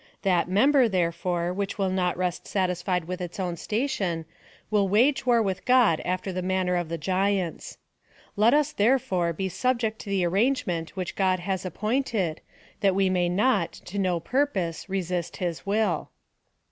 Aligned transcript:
That 0.23 0.49
member, 0.49 0.89
therefore, 0.89 1.53
which 1.53 1.77
will 1.77 1.91
not 1.91 2.17
rest 2.17 2.47
satisfied 2.47 3.05
with 3.05 3.21
its 3.21 3.39
own 3.39 3.55
station, 3.55 4.25
will 4.71 4.89
wage 4.89 5.27
war 5.27 5.43
with 5.43 5.63
God 5.63 6.01
after 6.03 6.33
the 6.33 6.41
manner 6.41 6.75
of 6.75 6.89
the 6.89 6.97
giants. 6.97 7.77
^ 8.07 8.07
Let 8.35 8.55
us, 8.55 8.71
therefore, 8.71 9.31
be 9.31 9.47
subject 9.47 9.99
to 9.99 10.09
the 10.09 10.25
arrangement 10.25 10.95
which 10.95 11.15
God 11.15 11.37
has 11.41 11.67
appointed, 11.67 12.41
that 12.79 12.95
we 12.95 13.11
may 13.11 13.29
not, 13.29 13.73
to 13.73 13.99
no 13.99 14.19
purpose, 14.19 14.89
resist 14.89 15.37
his 15.37 15.67
will." 15.67 16.09